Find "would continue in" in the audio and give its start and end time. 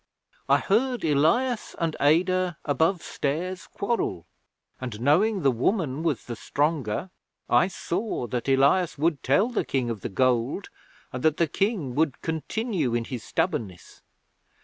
11.93-13.03